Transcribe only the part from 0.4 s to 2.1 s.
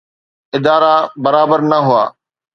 ادارا برابر نه هئا.